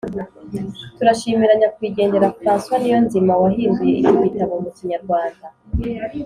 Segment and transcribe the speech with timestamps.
[0.97, 5.45] Turashimira nyakwigendera Francois Niyonzima wahinduye iki gitabo mu Kinyarwanda,